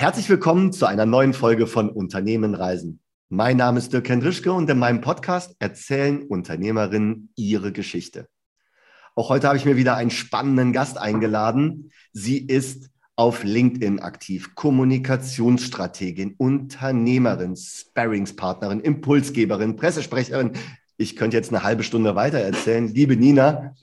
[0.00, 3.00] Herzlich willkommen zu einer neuen Folge von Unternehmen Reisen.
[3.28, 8.26] Mein Name ist Dirk Hendrischke und in meinem Podcast erzählen Unternehmerinnen ihre Geschichte.
[9.14, 11.92] Auch heute habe ich mir wieder einen spannenden Gast eingeladen.
[12.14, 20.52] Sie ist auf LinkedIn aktiv, Kommunikationsstrategin, Unternehmerin, Sparringspartnerin, Impulsgeberin, Pressesprecherin.
[20.96, 22.88] Ich könnte jetzt eine halbe Stunde weiter erzählen.
[22.88, 23.74] Liebe Nina,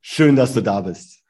[0.00, 1.21] schön, dass du da bist.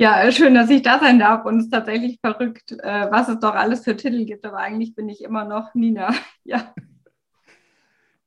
[0.00, 1.44] Ja, schön, dass ich da sein darf.
[1.44, 4.46] Und es ist tatsächlich verrückt, äh, was es doch alles für Titel gibt.
[4.46, 6.14] Aber eigentlich bin ich immer noch Nina.
[6.42, 6.74] Ja.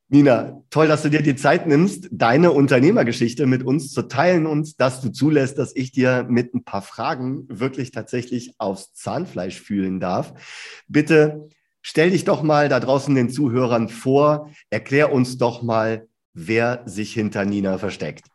[0.07, 4.79] Nina, toll, dass du dir die Zeit nimmst, deine Unternehmergeschichte mit uns zu teilen und
[4.79, 9.99] dass du zulässt, dass ich dir mit ein paar Fragen wirklich tatsächlich aufs Zahnfleisch fühlen
[9.99, 10.35] darf.
[10.87, 11.49] Bitte
[11.81, 17.13] stell dich doch mal da draußen den Zuhörern vor, erklär uns doch mal, wer sich
[17.13, 18.25] hinter Nina versteckt.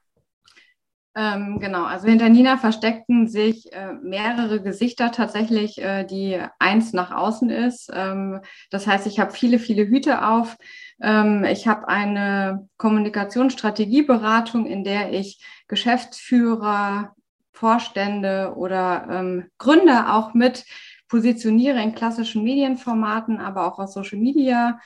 [1.19, 7.11] Ähm, genau, also hinter Nina versteckten sich äh, mehrere Gesichter tatsächlich, äh, die eins nach
[7.11, 7.91] außen ist.
[7.93, 10.57] Ähm, das heißt, ich habe viele, viele Hüte auf.
[11.03, 17.17] Ähm, ich habe eine Kommunikationsstrategieberatung, in der ich Geschäftsführer,
[17.51, 20.65] Vorstände oder ähm, Gründer auch mit
[21.09, 24.79] positioniere in klassischen Medienformaten, aber auch aus Social Media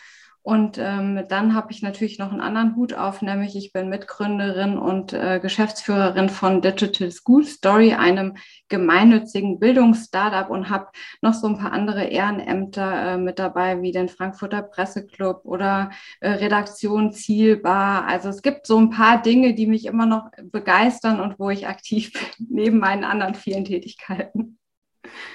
[0.42, 4.76] und ähm, dann habe ich natürlich noch einen anderen Hut auf, nämlich ich bin Mitgründerin
[4.76, 8.36] und äh, Geschäftsführerin von Digital School Story, einem
[8.68, 10.88] gemeinnützigen Bildungsstartup und habe
[11.20, 16.30] noch so ein paar andere Ehrenämter äh, mit dabei, wie den Frankfurter Presseclub oder äh,
[16.30, 18.06] Redaktion Zielbar.
[18.06, 21.68] Also es gibt so ein paar Dinge, die mich immer noch begeistern und wo ich
[21.68, 24.58] aktiv bin, neben meinen anderen vielen Tätigkeiten.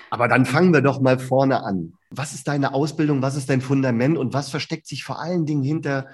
[0.10, 1.97] Aber dann fangen wir doch mal vorne an.
[2.10, 3.22] Was ist deine Ausbildung?
[3.22, 4.18] Was ist dein Fundament?
[4.18, 6.08] Und was versteckt sich vor allen Dingen hinter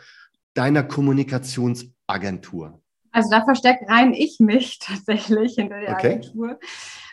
[0.54, 2.82] deiner Kommunikationsagentur?
[3.12, 6.16] Also da versteckt rein ich mich tatsächlich hinter der okay.
[6.16, 6.60] Agentur.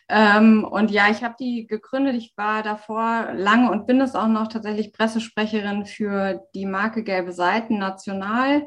[0.08, 2.16] Ähm, und ja, ich habe die gegründet.
[2.16, 7.32] Ich war davor lange und bin es auch noch tatsächlich Pressesprecherin für die Marke Gelbe
[7.32, 8.66] Seiten national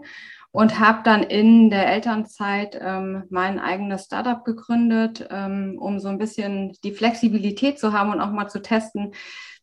[0.53, 6.19] und habe dann in der Elternzeit ähm, mein eigenes Startup gegründet, ähm, um so ein
[6.19, 9.13] bisschen die Flexibilität zu haben und auch mal zu testen,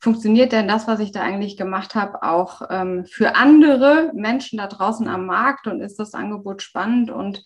[0.01, 4.67] funktioniert denn das, was ich da eigentlich gemacht habe, auch ähm, für andere Menschen da
[4.67, 7.45] draußen am Markt und ist das Angebot spannend und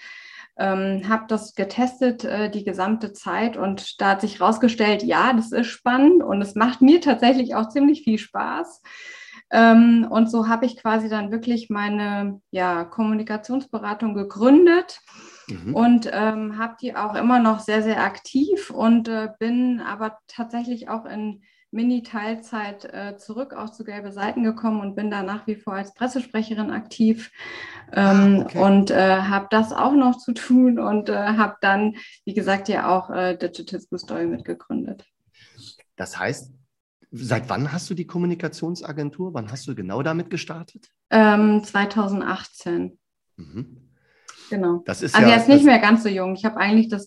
[0.57, 5.53] ähm, habe das getestet äh, die gesamte Zeit und da hat sich herausgestellt, ja, das
[5.53, 8.83] ist spannend und es macht mir tatsächlich auch ziemlich viel Spaß.
[9.51, 15.01] Ähm, und so habe ich quasi dann wirklich meine ja, Kommunikationsberatung gegründet
[15.49, 15.75] mhm.
[15.75, 20.89] und ähm, habe die auch immer noch sehr, sehr aktiv und äh, bin aber tatsächlich
[20.89, 21.43] auch in
[21.75, 25.93] Mini-Teilzeit äh, zurück auch zu Gelbe Seiten gekommen und bin da nach wie vor als
[25.93, 27.31] Pressesprecherin aktiv
[27.93, 28.59] ähm, ah, okay.
[28.59, 32.89] und äh, habe das auch noch zu tun und äh, habe dann, wie gesagt, ja
[32.89, 35.05] auch äh, Digital School Story mitgegründet.
[35.97, 36.53] Das heißt,
[37.17, 39.35] Seit wann hast du die Kommunikationsagentur?
[39.35, 40.89] Wann hast du genau damit gestartet?
[41.11, 42.99] Ähm, 2018.
[43.37, 43.93] Mhm.
[44.51, 44.83] Genau.
[44.85, 46.35] Das ist also ja, jetzt nicht mehr ganz so jung.
[46.35, 47.07] Ich habe eigentlich das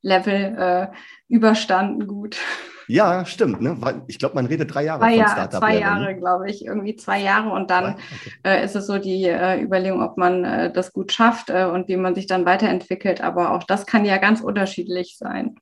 [0.00, 0.86] Startup-Level äh,
[1.28, 2.38] überstanden gut.
[2.88, 3.60] Ja, stimmt.
[3.60, 3.76] Ne?
[4.08, 5.60] Ich glaube, man redet drei Jahre zwei von Startup.
[5.60, 8.02] Zwei Jahre, glaube ich, irgendwie zwei Jahre und dann okay.
[8.42, 11.86] äh, ist es so die äh, Überlegung, ob man äh, das gut schafft äh, und
[11.86, 13.20] wie man sich dann weiterentwickelt.
[13.20, 15.54] Aber auch das kann ja ganz unterschiedlich sein.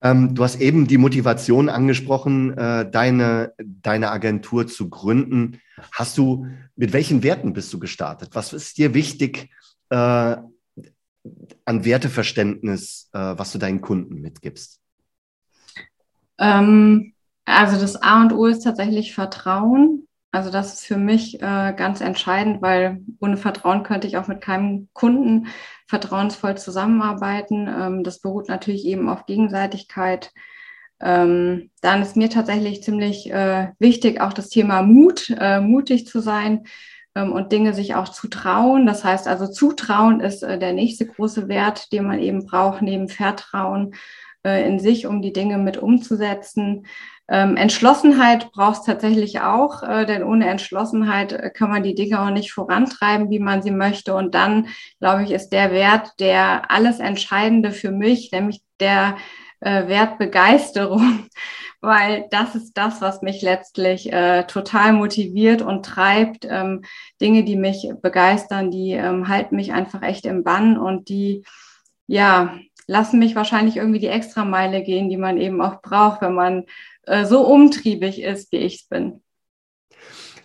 [0.00, 5.60] Ähm, du hast eben die Motivation angesprochen, äh, deine, deine Agentur zu gründen.
[5.90, 8.30] Hast du, mit welchen Werten bist du gestartet?
[8.34, 9.50] Was ist dir wichtig
[9.90, 10.36] äh,
[11.64, 14.80] an Werteverständnis, äh, was du deinen Kunden mitgibst?
[16.38, 17.14] Ähm,
[17.44, 20.06] also das A und O ist tatsächlich Vertrauen.
[20.30, 24.40] Also das ist für mich äh, ganz entscheidend, weil ohne Vertrauen könnte ich auch mit
[24.40, 25.46] keinem Kunden
[25.86, 27.66] vertrauensvoll zusammenarbeiten.
[27.66, 30.32] Ähm, das beruht natürlich eben auf Gegenseitigkeit.
[31.00, 36.20] Ähm, dann ist mir tatsächlich ziemlich äh, wichtig auch das Thema Mut, äh, mutig zu
[36.20, 36.64] sein
[37.22, 38.86] und Dinge sich auch zu trauen.
[38.86, 43.08] Das heißt also, Zutrauen ist äh, der nächste große Wert, den man eben braucht, neben
[43.08, 43.94] Vertrauen
[44.44, 46.86] äh, in sich, um die Dinge mit umzusetzen.
[47.30, 52.30] Ähm, Entschlossenheit braucht es tatsächlich auch, äh, denn ohne Entschlossenheit kann man die Dinge auch
[52.30, 54.14] nicht vorantreiben, wie man sie möchte.
[54.14, 54.68] Und dann,
[54.98, 59.16] glaube ich, ist der Wert der alles Entscheidende für mich, nämlich der
[59.60, 61.26] äh, Wert Begeisterung,
[61.80, 66.46] weil das ist das, was mich letztlich äh, total motiviert und treibt.
[66.48, 66.82] Ähm,
[67.20, 71.44] Dinge, die mich begeistern, die ähm, halten mich einfach echt im Bann und die,
[72.06, 76.64] ja, lassen mich wahrscheinlich irgendwie die Extrameile gehen, die man eben auch braucht, wenn man
[77.02, 79.22] äh, so umtriebig ist, wie ich es bin.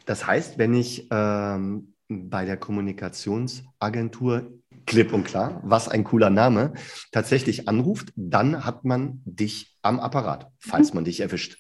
[0.05, 4.51] Das heißt, wenn ich ähm, bei der Kommunikationsagentur
[4.85, 6.73] klipp und klar, was ein cooler Name,
[7.11, 10.97] tatsächlich anruft, dann hat man dich am Apparat, falls mhm.
[10.97, 11.57] man dich erwischt.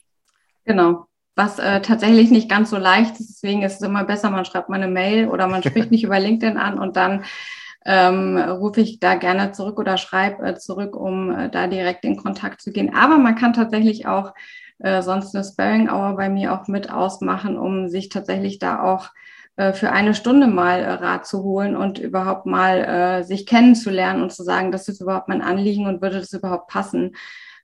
[0.65, 1.07] Genau.
[1.35, 3.29] was äh, tatsächlich nicht ganz so leicht ist.
[3.29, 6.19] Deswegen ist es immer besser, man schreibt mal eine Mail oder man spricht mich über
[6.19, 7.23] LinkedIn an und dann
[7.85, 12.17] ähm, rufe ich da gerne zurück oder schreibe äh, zurück, um äh, da direkt in
[12.17, 12.93] Kontakt zu gehen.
[12.95, 14.33] Aber man kann tatsächlich auch
[14.79, 19.09] äh, sonst eine Sparing Hour bei mir auch mit ausmachen, um sich tatsächlich da auch
[19.73, 24.31] für eine Stunde mal äh, Rat zu holen und überhaupt mal äh, sich kennenzulernen und
[24.31, 27.15] zu sagen, das ist überhaupt mein Anliegen und würde das überhaupt passen.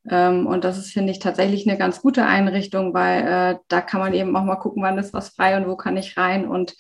[0.10, 4.00] Ähm, und das ist, finde ich, tatsächlich eine ganz gute Einrichtung, weil äh, da kann
[4.00, 6.76] man eben auch mal gucken, wann ist was frei und wo kann ich rein und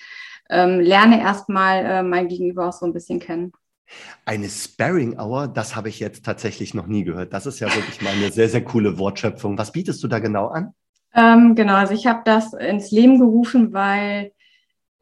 [0.49, 3.51] ähm, lerne erstmal äh, mein Gegenüber auch so ein bisschen kennen.
[4.25, 7.33] Eine Sparring Hour, das habe ich jetzt tatsächlich noch nie gehört.
[7.33, 9.57] Das ist ja wirklich mal eine sehr, sehr coole Wortschöpfung.
[9.57, 10.73] Was bietest du da genau an?
[11.15, 14.31] Ähm, genau, also ich habe das ins Leben gerufen, weil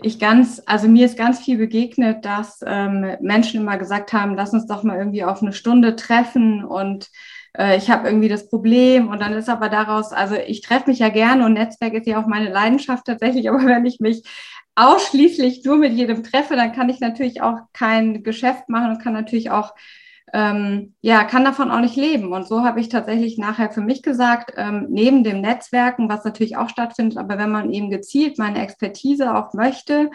[0.02, 4.54] ich ganz, also mir ist ganz viel begegnet, dass ähm, Menschen immer gesagt haben, lass
[4.54, 7.10] uns doch mal irgendwie auf eine Stunde treffen und
[7.58, 11.00] äh, ich habe irgendwie das Problem und dann ist aber daraus, also ich treffe mich
[11.00, 14.24] ja gerne und Netzwerk ist ja auch meine Leidenschaft tatsächlich, aber wenn ich mich
[14.76, 19.14] ausschließlich nur mit jedem treffe, dann kann ich natürlich auch kein Geschäft machen und kann
[19.14, 19.74] natürlich auch,
[20.34, 22.34] ähm, ja, kann davon auch nicht leben.
[22.34, 26.58] Und so habe ich tatsächlich nachher für mich gesagt, ähm, neben dem Netzwerken, was natürlich
[26.58, 30.10] auch stattfindet, aber wenn man eben gezielt meine Expertise auch möchte,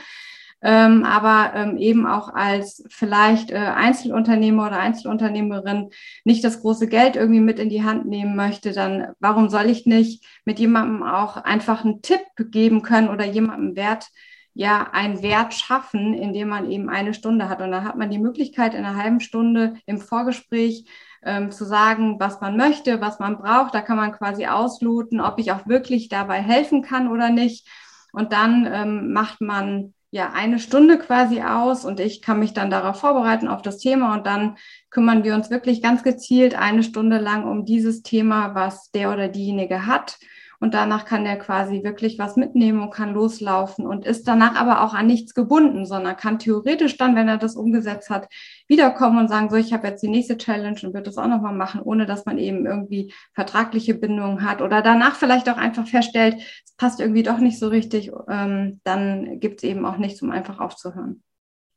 [0.65, 5.91] ähm, aber ähm, eben auch als vielleicht äh, Einzelunternehmer oder Einzelunternehmerin
[6.25, 9.87] nicht das große Geld irgendwie mit in die Hand nehmen möchte, dann warum soll ich
[9.87, 14.07] nicht mit jemandem auch einfach einen Tipp geben können oder jemandem Wert
[14.55, 17.63] ja einen Wert schaffen, indem man eben eine Stunde hat.
[17.63, 20.85] Und dann hat man die Möglichkeit, in einer halben Stunde im Vorgespräch
[21.25, 23.75] ähm, zu sagen, was man möchte, was man braucht.
[23.75, 27.67] Da kann man quasi ausloten, ob ich auch wirklich dabei helfen kann oder nicht.
[28.13, 32.69] Und dann ähm, macht man ja eine Stunde quasi aus und ich kann mich dann
[32.69, 34.59] darauf vorbereiten auf das Thema und dann
[34.91, 39.29] kümmern wir uns wirklich ganz gezielt eine Stunde lang um dieses Thema, was der oder
[39.29, 40.19] diejenige hat
[40.63, 44.83] und danach kann der quasi wirklich was mitnehmen und kann loslaufen und ist danach aber
[44.83, 48.29] auch an nichts gebunden, sondern kann theoretisch dann, wenn er das umgesetzt hat,
[48.69, 51.53] wiederkommen und sagen, so, ich habe jetzt die nächste Challenge und wird das auch nochmal
[51.53, 56.37] machen, ohne dass man eben irgendwie vertragliche Bindungen hat oder danach vielleicht auch einfach feststellt,
[56.65, 60.31] es passt irgendwie doch nicht so richtig, ähm, dann gibt es eben auch nichts, um
[60.31, 61.25] einfach aufzuhören.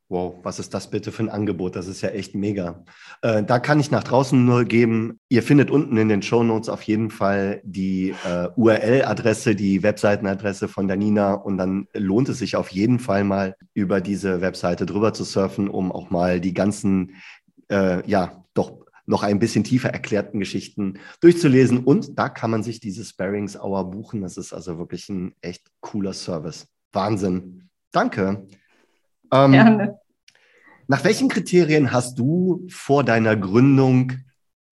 [0.08, 1.76] Wow, was ist das bitte für ein Angebot?
[1.76, 2.84] Das ist ja echt mega.
[3.24, 6.70] Äh, da kann ich nach draußen nur geben, ihr findet unten in den Show Notes
[6.70, 12.38] auf jeden Fall die äh, URL-Adresse, die Webseitenadresse von der Nina und dann lohnt es
[12.38, 16.54] sich auf jeden Fall mal über diese Webseite drüber zu surfen, um auch mal die
[16.54, 17.16] ganzen,
[17.70, 21.80] äh, ja, doch noch ein bisschen tiefer erklärten Geschichten durchzulesen.
[21.80, 24.22] Und da kann man sich diese Sparings Hour buchen.
[24.22, 26.68] Das ist also wirklich ein echt cooler Service.
[26.92, 27.70] Wahnsinn.
[27.92, 28.48] Danke.
[29.32, 30.00] Ähm, Gerne.
[30.88, 34.14] Nach welchen Kriterien hast du vor deiner Gründung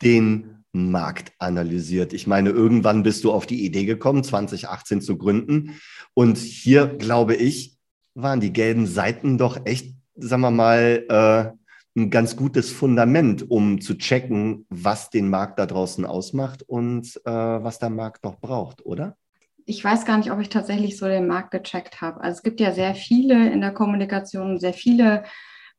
[0.03, 2.13] den Markt analysiert?
[2.13, 5.79] Ich meine, irgendwann bist du auf die Idee gekommen, 2018 zu gründen.
[6.13, 7.77] Und hier, glaube ich,
[8.13, 13.81] waren die gelben Seiten doch echt, sagen wir mal, äh, ein ganz gutes Fundament, um
[13.81, 18.85] zu checken, was den Markt da draußen ausmacht und äh, was der Markt noch braucht,
[18.85, 19.15] oder?
[19.65, 22.21] Ich weiß gar nicht, ob ich tatsächlich so den Markt gecheckt habe.
[22.21, 25.23] Also es gibt ja sehr viele in der Kommunikation, sehr viele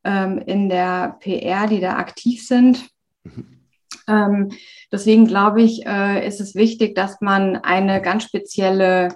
[0.04, 2.88] ähm, in der PR, die da aktiv sind.
[3.25, 3.60] Mhm.
[4.06, 4.52] Ähm,
[4.92, 9.08] deswegen glaube ich, äh, ist es wichtig, dass man eine ganz spezielle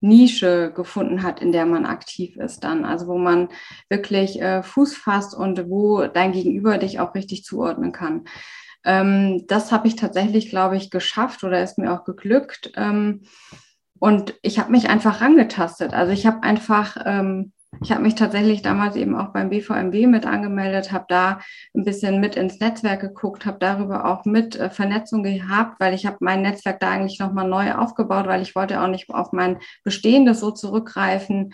[0.00, 2.84] Nische gefunden hat, in der man aktiv ist dann.
[2.84, 3.48] Also wo man
[3.88, 8.24] wirklich äh, Fuß fasst und wo dein Gegenüber dich auch richtig zuordnen kann.
[8.84, 12.72] Ähm, das habe ich tatsächlich, glaube ich, geschafft oder ist mir auch geglückt.
[12.76, 13.22] Ähm,
[13.98, 15.92] und ich habe mich einfach rangetastet.
[15.92, 17.52] Also ich habe einfach, ähm,
[17.82, 21.40] ich habe mich tatsächlich damals eben auch beim BVMW mit angemeldet, habe da
[21.74, 26.06] ein bisschen mit ins Netzwerk geguckt, habe darüber auch mit äh, Vernetzung gehabt, weil ich
[26.06, 29.58] habe mein Netzwerk da eigentlich nochmal neu aufgebaut, weil ich wollte auch nicht auf mein
[29.84, 31.52] Bestehendes so zurückgreifen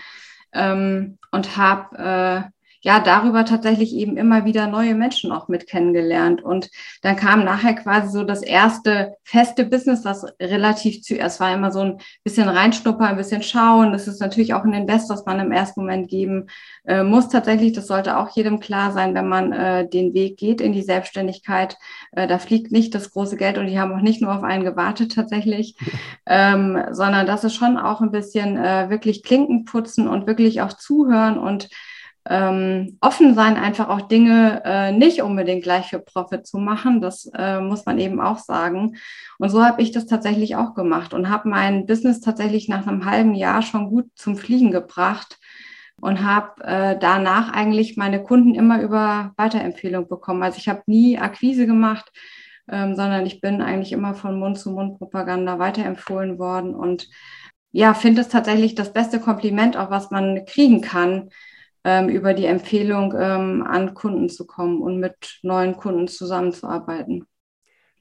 [0.52, 2.53] ähm, und habe äh,
[2.84, 6.44] ja darüber tatsächlich eben immer wieder neue Menschen auch mit kennengelernt.
[6.44, 11.72] Und dann kam nachher quasi so das erste feste Business, was relativ zuerst war immer
[11.72, 13.92] so ein bisschen reinschnuppern, ein bisschen schauen.
[13.92, 16.48] Das ist natürlich auch ein Invest, was man im ersten Moment geben
[16.84, 17.72] äh, muss tatsächlich.
[17.72, 21.78] Das sollte auch jedem klar sein, wenn man äh, den Weg geht in die Selbstständigkeit.
[22.12, 24.62] Äh, da fliegt nicht das große Geld und die haben auch nicht nur auf einen
[24.62, 25.74] gewartet tatsächlich,
[26.26, 30.74] ähm, sondern das ist schon auch ein bisschen äh, wirklich Klinken putzen und wirklich auch
[30.74, 31.70] zuhören und
[32.28, 37.00] ähm, offen sein, einfach auch Dinge äh, nicht unbedingt gleich für Profit zu machen.
[37.00, 38.96] Das äh, muss man eben auch sagen.
[39.38, 43.04] Und so habe ich das tatsächlich auch gemacht und habe mein Business tatsächlich nach einem
[43.04, 45.38] halben Jahr schon gut zum Fliegen gebracht
[46.00, 50.42] und habe äh, danach eigentlich meine Kunden immer über Weiterempfehlung bekommen.
[50.42, 52.10] Also ich habe nie Akquise gemacht,
[52.70, 57.08] ähm, sondern ich bin eigentlich immer von Mund zu Mund Propaganda weiterempfohlen worden und
[57.70, 61.30] ja, finde es tatsächlich das beste Kompliment, auch was man kriegen kann,
[61.84, 67.26] ähm, über die Empfehlung ähm, an Kunden zu kommen und mit neuen Kunden zusammenzuarbeiten.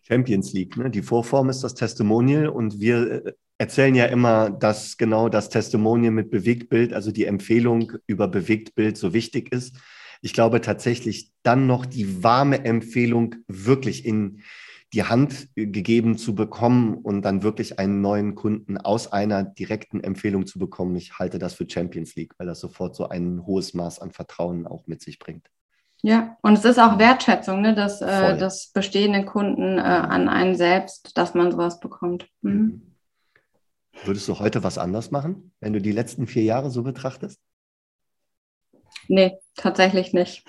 [0.01, 0.89] Champions League, ne?
[0.89, 6.11] die Vorform ist das Testimonial und wir äh, erzählen ja immer, dass genau das Testimonial
[6.11, 9.75] mit Bewegtbild, also die Empfehlung über Bewegtbild so wichtig ist.
[10.21, 14.41] Ich glaube tatsächlich dann noch die warme Empfehlung wirklich in
[14.93, 20.45] die Hand gegeben zu bekommen und dann wirklich einen neuen Kunden aus einer direkten Empfehlung
[20.45, 20.95] zu bekommen.
[20.95, 24.67] Ich halte das für Champions League, weil das sofort so ein hohes Maß an Vertrauen
[24.67, 25.49] auch mit sich bringt.
[26.03, 30.55] Ja, und es ist auch Wertschätzung ne, des, äh, des bestehenden Kunden äh, an einen
[30.55, 32.27] selbst, dass man sowas bekommt.
[32.41, 32.51] Mhm.
[32.51, 32.81] mhm.
[34.05, 37.39] Würdest du heute was anders machen, wenn du die letzten vier Jahre so betrachtest?
[39.07, 40.45] Nee, tatsächlich nicht.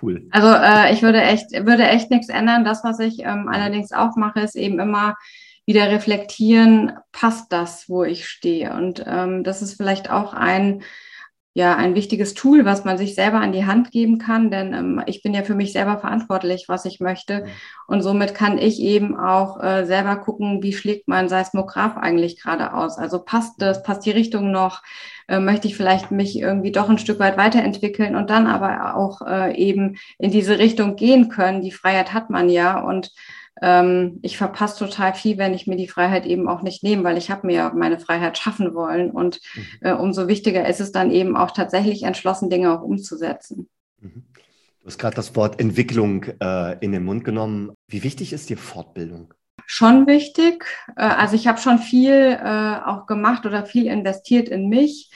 [0.00, 0.26] Cool.
[0.30, 2.64] Also äh, ich würde echt, würde echt nichts ändern.
[2.64, 5.16] Das, was ich ähm, allerdings auch mache, ist eben immer
[5.66, 8.72] wieder reflektieren, passt das, wo ich stehe?
[8.72, 10.82] Und ähm, das ist vielleicht auch ein
[11.58, 15.02] ja ein wichtiges Tool, was man sich selber an die Hand geben kann, denn ähm,
[15.06, 17.46] ich bin ja für mich selber verantwortlich, was ich möchte.
[17.88, 22.72] Und somit kann ich eben auch äh, selber gucken, wie schlägt mein Seismograph eigentlich gerade
[22.74, 22.96] aus.
[22.96, 24.82] Also passt das, passt die Richtung noch?
[25.26, 29.20] Äh, möchte ich vielleicht mich irgendwie doch ein Stück weit weiterentwickeln und dann aber auch
[29.26, 31.60] äh, eben in diese Richtung gehen können.
[31.60, 33.10] Die Freiheit hat man ja und
[33.62, 37.18] ähm, ich verpasse total viel, wenn ich mir die Freiheit eben auch nicht nehme, weil
[37.18, 39.10] ich habe mir meine Freiheit schaffen wollen.
[39.10, 39.62] Und mhm.
[39.80, 43.68] äh, umso wichtiger ist es dann eben auch tatsächlich entschlossen, Dinge auch umzusetzen.
[44.00, 44.24] Mhm.
[44.80, 47.72] Du hast gerade das Wort Entwicklung äh, in den Mund genommen.
[47.88, 49.34] Wie wichtig ist dir Fortbildung?
[49.66, 50.64] Schon wichtig.
[50.96, 55.10] Äh, also ich habe schon viel äh, auch gemacht oder viel investiert in mich.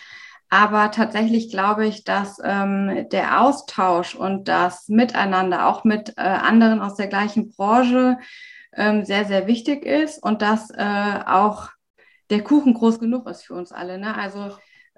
[0.53, 6.83] Aber tatsächlich glaube ich, dass ähm, der Austausch und das Miteinander auch mit äh, anderen
[6.83, 8.19] aus der gleichen Branche
[8.75, 11.71] ähm, sehr, sehr wichtig ist und dass äh, auch
[12.29, 13.97] der Kuchen groß genug ist für uns alle.
[13.97, 14.15] Ne?
[14.15, 14.51] Also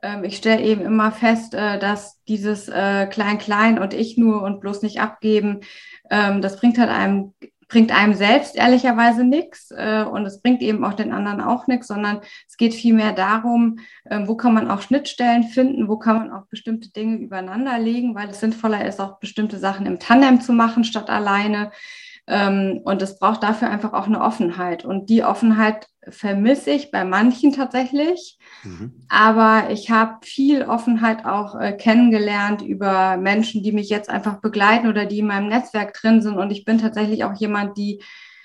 [0.02, 4.58] ähm, ich stelle eben immer fest, äh, dass dieses äh, Klein-Klein und ich nur und
[4.58, 5.60] bloß nicht abgeben,
[6.10, 7.32] ähm, das bringt halt einem
[7.68, 11.88] bringt einem selbst ehrlicherweise nichts äh, und es bringt eben auch den anderen auch nichts,
[11.88, 16.32] sondern es geht vielmehr darum, äh, wo kann man auch Schnittstellen finden, wo kann man
[16.32, 20.52] auch bestimmte Dinge übereinander legen, weil es sinnvoller ist, auch bestimmte Sachen im Tandem zu
[20.52, 21.70] machen statt alleine.
[22.26, 24.84] Ähm, und es braucht dafür einfach auch eine Offenheit.
[24.84, 28.38] Und die Offenheit vermisse ich bei manchen tatsächlich.
[28.62, 29.06] Mhm.
[29.08, 34.88] Aber ich habe viel Offenheit auch äh, kennengelernt über Menschen, die mich jetzt einfach begleiten
[34.88, 36.38] oder die in meinem Netzwerk drin sind.
[36.38, 38.02] Und ich bin tatsächlich auch jemand, die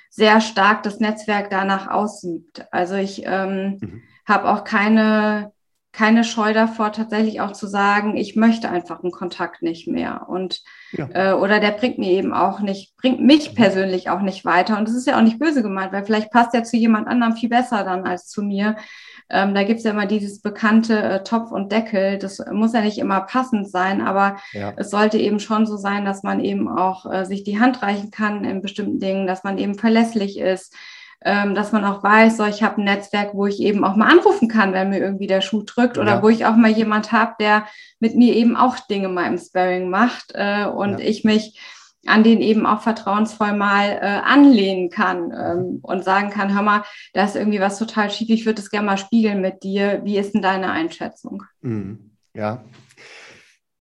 [0.09, 2.65] sehr stark das Netzwerk danach aussieht.
[2.71, 4.01] Also ich ähm, mhm.
[4.27, 5.53] habe auch keine
[5.99, 10.29] keine Scheu davor, tatsächlich auch zu sagen, ich möchte einfach einen Kontakt nicht mehr.
[10.29, 10.61] Und
[10.93, 11.09] ja.
[11.11, 13.55] äh, oder der bringt mir eben auch nicht, bringt mich mhm.
[13.55, 14.77] persönlich auch nicht weiter.
[14.77, 17.35] Und das ist ja auch nicht böse gemeint, weil vielleicht passt er zu jemand anderem
[17.35, 18.77] viel besser dann als zu mir.
[19.29, 22.17] Ähm, da gibt's ja immer dieses bekannte äh, Topf und Deckel.
[22.17, 24.71] Das muss ja nicht immer passend sein, aber ja.
[24.77, 28.09] es sollte eben schon so sein, dass man eben auch äh, sich die Hand reichen
[28.09, 30.73] kann in bestimmten Dingen, dass man eben verlässlich ist
[31.21, 34.09] ähm, dass man auch weiß, so ich habe ein Netzwerk, wo ich eben auch mal
[34.09, 36.23] anrufen kann, wenn mir irgendwie der Schuh drückt oder ja.
[36.23, 37.65] wo ich auch mal jemand habe, der
[37.99, 41.05] mit mir eben auch Dinge mal im Sparring macht äh, und ja.
[41.05, 41.59] ich mich
[42.05, 46.83] an den eben auch vertrauensvoll mal äh, anlehnen kann ähm, und sagen kann, hör mal,
[47.13, 50.01] da ist irgendwie was total schief, ich würde es gerne mal spiegeln mit dir.
[50.05, 51.43] Wie ist denn deine Einschätzung?
[51.61, 52.11] Mhm.
[52.33, 52.63] Ja,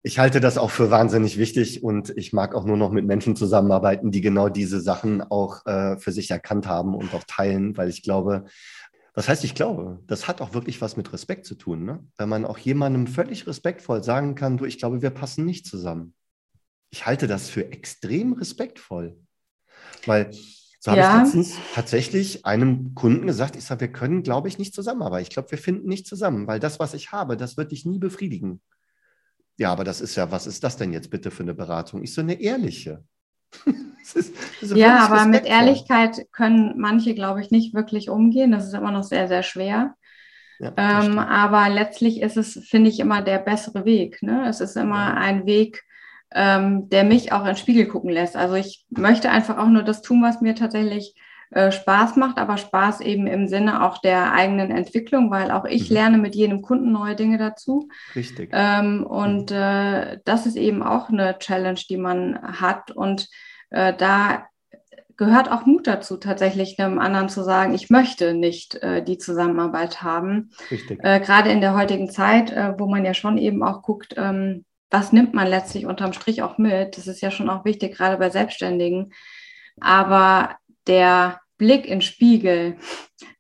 [0.06, 3.38] ich halte das auch für wahnsinnig wichtig und ich mag auch nur noch mit Menschen
[3.38, 7.88] zusammenarbeiten, die genau diese Sachen auch äh, für sich erkannt haben und auch teilen, weil
[7.88, 8.44] ich glaube,
[9.14, 12.06] was heißt ich glaube, das hat auch wirklich was mit Respekt zu tun, ne?
[12.18, 16.14] wenn man auch jemandem völlig respektvoll sagen kann, du, ich glaube, wir passen nicht zusammen.
[16.90, 19.18] Ich halte das für extrem respektvoll,
[20.06, 20.32] weil
[20.80, 21.16] so habe ja.
[21.16, 25.24] ich letztens tatsächlich einem Kunden gesagt, ich sage, wir können, glaube ich, nicht zusammenarbeiten.
[25.24, 28.00] Ich glaube, wir finden nicht zusammen, weil das, was ich habe, das wird dich nie
[28.00, 28.60] befriedigen.
[29.58, 32.04] Ja, aber das ist ja, was ist das denn jetzt bitte für eine Beratung?
[32.04, 33.04] Ich so eine ehrliche.
[34.16, 38.52] ist, ja, aber mit Ehrlichkeit können manche, glaube ich, nicht wirklich umgehen.
[38.52, 39.96] Das ist immer noch sehr, sehr schwer.
[40.60, 44.22] Ja, ähm, aber letztlich ist es, finde ich, immer der bessere Weg.
[44.22, 44.48] Ne?
[44.48, 45.14] Es ist immer ja.
[45.16, 45.84] ein Weg,
[46.34, 48.36] ähm, der mich auch in den Spiegel gucken lässt.
[48.36, 51.16] Also ich möchte einfach auch nur das tun, was mir tatsächlich
[51.54, 55.90] äh, Spaß macht, aber Spaß eben im Sinne auch der eigenen Entwicklung, weil auch ich
[55.90, 55.96] mhm.
[55.96, 57.90] lerne mit jedem Kunden neue Dinge dazu.
[58.16, 58.50] Richtig.
[58.54, 59.58] Ähm, und mhm.
[59.58, 62.92] äh, das ist eben auch eine Challenge, die man hat.
[62.92, 63.30] Und
[63.70, 64.48] äh, da
[65.16, 70.02] gehört auch Mut dazu, tatsächlich einem anderen zu sagen, ich möchte nicht äh, die Zusammenarbeit
[70.02, 70.52] haben.
[70.72, 71.00] Richtig.
[71.04, 74.66] Äh, Gerade in der heutigen Zeit, äh, wo man ja schon eben auch guckt, ähm,
[74.90, 76.98] was nimmt man letztlich unterm Strich auch mit?
[76.98, 79.14] Das ist ja schon auch wichtig, gerade bei Selbstständigen.
[79.80, 80.56] Aber
[80.88, 82.76] der Blick in Spiegel,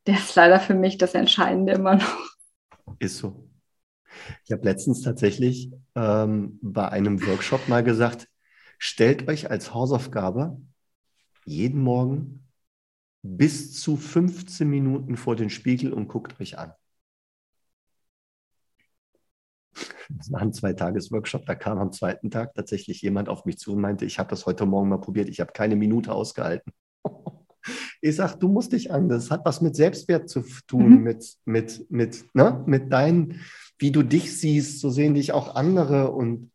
[0.08, 2.38] der ist leider für mich das Entscheidende immer noch.
[3.00, 3.50] Ist so.
[4.46, 8.30] Ich habe letztens tatsächlich ähm, bei einem Workshop mal gesagt,
[8.78, 10.58] stellt euch als Hausaufgabe
[11.44, 12.48] jeden Morgen
[13.24, 16.72] bis zu 15 Minuten vor den Spiegel und guckt euch an.
[20.08, 21.46] Das war ein Zweitages-Workshop.
[21.46, 24.46] Da kam am zweiten Tag tatsächlich jemand auf mich zu und meinte, ich habe das
[24.46, 26.72] heute Morgen mal probiert, ich habe keine Minute ausgehalten.
[28.02, 29.10] Ich sage, du musst dich an.
[29.10, 31.04] Das hat was mit Selbstwert zu tun, mhm.
[31.04, 32.64] mit, mit, mit, ne?
[32.66, 33.40] mit deinem,
[33.78, 36.52] wie du dich siehst, so sehen dich auch andere und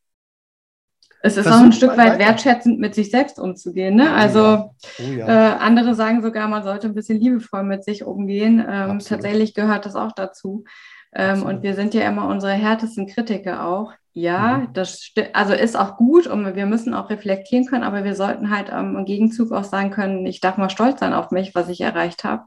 [1.20, 2.18] es ist auch ein Stück weit weiter.
[2.20, 3.96] wertschätzend mit sich selbst umzugehen.
[3.96, 4.12] Ne?
[4.12, 5.04] Also oh ja.
[5.04, 5.26] Oh ja.
[5.26, 8.64] Äh, andere sagen sogar, man sollte ein bisschen liebevoll mit sich umgehen.
[8.66, 10.64] Ähm, tatsächlich gehört das auch dazu.
[11.12, 13.92] Ähm, und wir sind ja immer unsere härtesten Kritiker auch.
[14.18, 14.72] Ja, mhm.
[14.72, 18.68] das also ist auch gut und wir müssen auch reflektieren können, aber wir sollten halt
[18.68, 21.80] ähm, im Gegenzug auch sagen können, ich darf mal stolz sein auf mich, was ich
[21.80, 22.46] erreicht habe.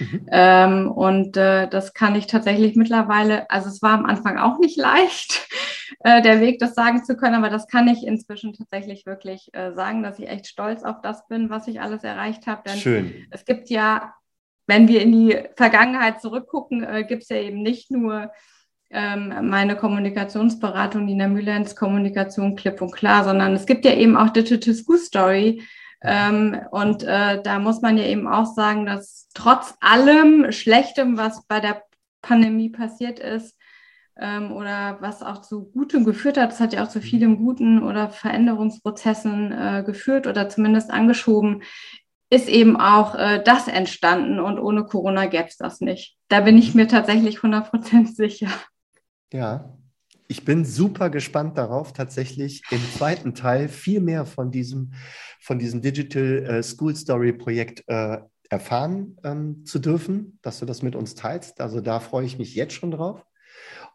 [0.00, 0.26] Mhm.
[0.32, 4.76] Ähm, und äh, das kann ich tatsächlich mittlerweile, also es war am Anfang auch nicht
[4.78, 5.46] leicht,
[6.00, 9.72] äh, der Weg, das sagen zu können, aber das kann ich inzwischen tatsächlich wirklich äh,
[9.74, 12.62] sagen, dass ich echt stolz auf das bin, was ich alles erreicht habe.
[12.66, 13.26] Denn Schön.
[13.30, 14.12] es gibt ja
[14.68, 18.30] wenn wir in die Vergangenheit zurückgucken, äh, gibt es ja eben nicht nur
[18.92, 24.30] ähm, meine Kommunikationsberatung Nina Mühlens Kommunikation klipp und klar, sondern es gibt ja eben auch
[24.30, 25.62] Digital School Story.
[26.02, 31.46] Ähm, und äh, da muss man ja eben auch sagen, dass trotz allem Schlechtem, was
[31.46, 31.82] bei der
[32.22, 33.56] Pandemie passiert ist,
[34.18, 37.82] ähm, oder was auch zu Gutem geführt hat, das hat ja auch zu vielem Guten
[37.82, 41.62] oder Veränderungsprozessen äh, geführt oder zumindest angeschoben,
[42.30, 46.16] ist eben auch äh, das entstanden und ohne Corona gäbe es das nicht.
[46.28, 48.48] Da bin ich mir tatsächlich 100% sicher.
[49.32, 49.78] Ja,
[50.28, 54.92] ich bin super gespannt darauf, tatsächlich im zweiten Teil viel mehr von diesem,
[55.40, 58.18] von diesem Digital äh, School Story Projekt äh,
[58.50, 61.62] erfahren ähm, zu dürfen, dass du das mit uns teilst.
[61.62, 63.24] Also da freue ich mich jetzt schon drauf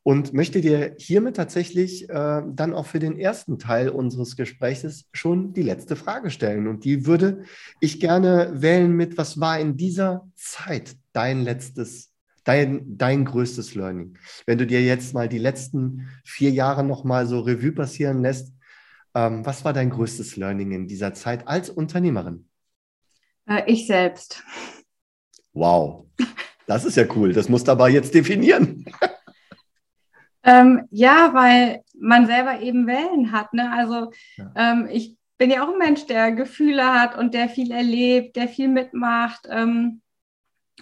[0.02, 5.54] und möchte dir hiermit tatsächlich äh, dann auch für den ersten Teil unseres Gesprächs schon
[5.54, 6.68] die letzte Frage stellen.
[6.68, 7.44] Und die würde
[7.80, 12.12] ich gerne wählen mit, was war in dieser Zeit dein letztes,
[12.48, 14.18] dein, dein größtes Learning?
[14.46, 18.54] Wenn du dir jetzt mal die letzten vier Jahre nochmal so Revue passieren lässt,
[19.14, 22.48] ähm, was war dein größtes Learning in dieser Zeit als Unternehmerin?
[23.48, 24.44] Äh, ich selbst.
[25.54, 26.06] Wow,
[26.68, 27.34] das ist ja cool.
[27.34, 28.86] Das musst du aber jetzt definieren.
[30.44, 33.54] Ähm, ja, weil man selber eben Wellen hat.
[33.54, 33.70] Ne?
[33.70, 34.52] Also ja.
[34.56, 38.48] ähm, ich bin ja auch ein Mensch, der Gefühle hat und der viel erlebt, der
[38.48, 39.42] viel mitmacht.
[39.50, 40.02] Ähm,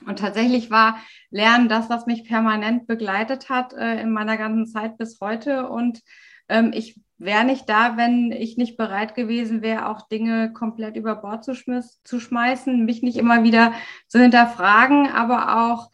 [0.05, 0.97] und tatsächlich war
[1.29, 5.69] Lernen das, was mich permanent begleitet hat äh, in meiner ganzen Zeit bis heute.
[5.69, 6.01] Und
[6.49, 11.15] ähm, ich wäre nicht da, wenn ich nicht bereit gewesen wäre, auch Dinge komplett über
[11.15, 11.53] Bord zu,
[12.03, 13.73] zu schmeißen, mich nicht immer wieder
[14.07, 15.91] zu hinterfragen, aber auch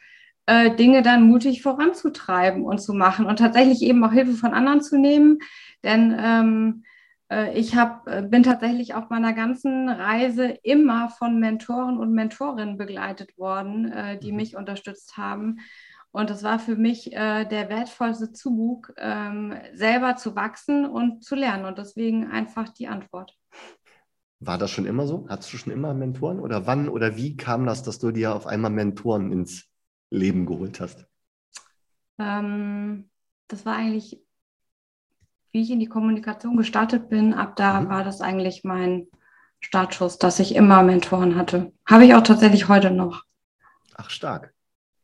[0.47, 4.81] äh, Dinge dann mutig voranzutreiben und zu machen und tatsächlich eben auch Hilfe von anderen
[4.81, 5.37] zu nehmen.
[5.83, 6.90] Denn ähm, äh,
[7.53, 13.37] ich hab, äh, bin tatsächlich auf meiner ganzen Reise immer von Mentoren und Mentorinnen begleitet
[13.37, 14.37] worden, äh, die mhm.
[14.37, 15.59] mich unterstützt haben.
[16.11, 21.35] Und das war für mich äh, der wertvollste Zug, ähm, selber zu wachsen und zu
[21.35, 21.65] lernen.
[21.65, 23.37] Und deswegen einfach die Antwort.
[24.41, 25.25] War das schon immer so?
[25.29, 26.39] Hattest du schon immer Mentoren?
[26.39, 29.69] Oder wann oder wie kam das, dass du dir auf einmal Mentoren ins
[30.09, 31.05] Leben geholt hast?
[32.19, 33.09] Ähm,
[33.47, 34.21] das war eigentlich,
[35.51, 37.33] wie ich in die Kommunikation gestartet bin.
[37.33, 37.89] Ab da mhm.
[37.89, 39.07] war das eigentlich mein
[39.59, 41.71] Startschuss, dass ich immer Mentoren hatte.
[41.85, 43.23] Habe ich auch tatsächlich heute noch.
[43.95, 44.53] Ach, stark.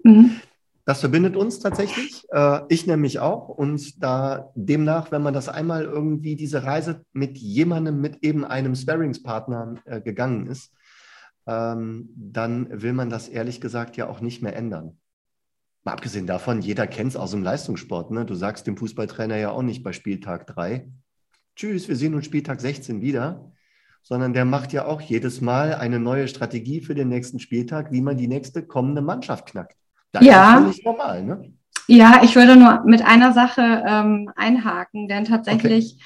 [0.04, 0.42] Mhm.
[0.86, 2.26] Das verbindet uns tatsächlich.
[2.32, 3.50] Äh, ich nämlich auch.
[3.50, 8.74] Und da demnach, wenn man das einmal irgendwie diese Reise mit jemandem, mit eben einem
[8.74, 10.74] Sparringspartner äh, gegangen ist,
[11.46, 14.98] ähm, dann will man das ehrlich gesagt ja auch nicht mehr ändern.
[15.88, 18.12] Mal abgesehen davon, jeder kennt es aus dem Leistungssport.
[18.12, 18.26] Ne?
[18.26, 20.86] Du sagst dem Fußballtrainer ja auch nicht bei Spieltag 3,
[21.56, 23.54] tschüss, wir sehen uns Spieltag 16 wieder,
[24.04, 28.02] sondern der macht ja auch jedes Mal eine neue Strategie für den nächsten Spieltag, wie
[28.02, 29.78] man die nächste kommende Mannschaft knackt.
[30.12, 30.58] Das ja.
[30.58, 31.54] ist völlig normal, ne?
[31.88, 36.04] Ja, ich würde nur mit einer Sache ähm, einhaken, denn tatsächlich okay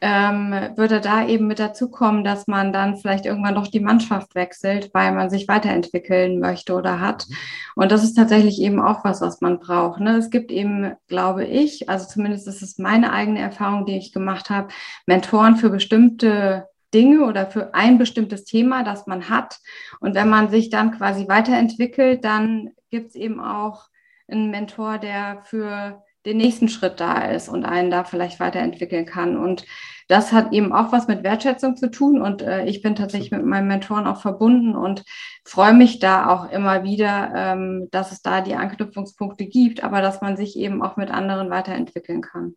[0.00, 4.34] ähm, würde da eben mit dazu kommen, dass man dann vielleicht irgendwann doch die Mannschaft
[4.34, 7.26] wechselt, weil man sich weiterentwickeln möchte oder hat.
[7.74, 10.00] Und das ist tatsächlich eben auch was, was man braucht.
[10.00, 10.16] Ne?
[10.16, 14.48] Es gibt eben, glaube ich, also zumindest ist es meine eigene Erfahrung, die ich gemacht
[14.50, 14.68] habe,
[15.06, 19.58] Mentoren für bestimmte Dinge oder für ein bestimmtes Thema, das man hat.
[20.00, 23.88] Und wenn man sich dann quasi weiterentwickelt, dann gibt es eben auch
[24.28, 29.36] einen Mentor, der für den nächsten Schritt da ist und einen da vielleicht weiterentwickeln kann.
[29.36, 29.64] Und
[30.08, 32.20] das hat eben auch was mit Wertschätzung zu tun.
[32.20, 35.04] Und äh, ich bin tatsächlich mit meinen Mentoren auch verbunden und
[35.44, 40.20] freue mich da auch immer wieder, ähm, dass es da die Anknüpfungspunkte gibt, aber dass
[40.20, 42.56] man sich eben auch mit anderen weiterentwickeln kann.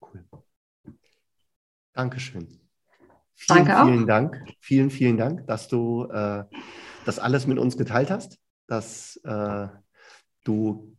[0.00, 0.24] Cool.
[1.94, 2.60] Dankeschön.
[3.34, 3.86] Vielen, Danke auch.
[3.86, 4.44] Vielen Dank.
[4.60, 6.44] Vielen, vielen Dank, dass du äh,
[7.04, 8.38] das alles mit uns geteilt hast,
[8.68, 9.66] dass äh,
[10.44, 10.94] du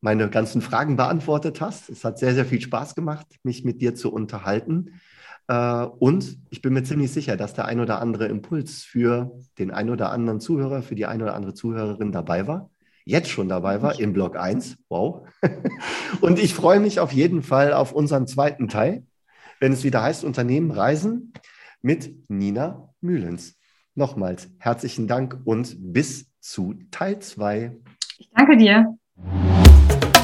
[0.00, 1.90] meine ganzen Fragen beantwortet hast.
[1.90, 5.00] Es hat sehr, sehr viel Spaß gemacht, mich mit dir zu unterhalten.
[5.48, 9.70] Äh, und ich bin mir ziemlich sicher, dass der ein oder andere Impuls für den
[9.70, 12.70] ein oder anderen Zuhörer, für die ein oder andere Zuhörerin dabei war.
[13.04, 14.78] Jetzt schon dabei war im Blog 1.
[14.88, 15.26] Wow.
[16.20, 19.04] Und ich freue mich auf jeden Fall auf unseren zweiten Teil,
[19.58, 21.32] wenn es wieder heißt Unternehmen reisen
[21.82, 23.56] mit Nina Mühlens.
[23.94, 27.76] Nochmals herzlichen Dank und bis zu Teil 2.
[28.18, 28.96] Ich danke dir.
[29.90, 30.19] thank you